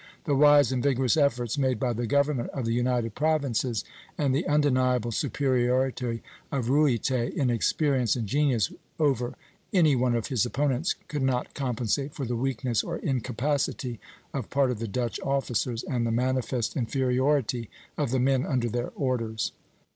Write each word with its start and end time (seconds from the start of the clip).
The 0.23 0.33
wise 0.35 0.71
and 0.71 0.81
vigorous 0.81 1.15
efforts 1.15 1.59
made 1.59 1.79
by 1.79 1.93
the 1.93 2.07
government 2.07 2.49
of 2.55 2.65
the 2.65 2.73
United 2.73 3.13
Provinces, 3.13 3.85
and 4.17 4.33
the 4.33 4.47
undeniable 4.47 5.11
superiority 5.11 6.23
of 6.51 6.69
Ruyter 6.71 7.25
in 7.31 7.51
experience 7.51 8.15
and 8.15 8.25
genius 8.25 8.71
over 8.99 9.35
any 9.71 9.95
one 9.95 10.15
of 10.15 10.25
his 10.29 10.43
opponents, 10.43 10.95
could 11.07 11.21
not 11.21 11.53
compensate 11.53 12.15
for 12.15 12.25
the 12.25 12.35
weakness 12.35 12.83
or 12.83 12.97
incapacity 12.97 13.99
of 14.33 14.49
part 14.49 14.71
of 14.71 14.79
the 14.79 14.87
Dutch 14.87 15.19
officers, 15.21 15.83
and 15.83 16.03
the 16.07 16.11
manifest 16.11 16.75
inferiority 16.75 17.69
of 17.95 18.09
the 18.09 18.17
men 18.17 18.43
under 18.43 18.69
their 18.69 18.89
orders." 18.95 19.51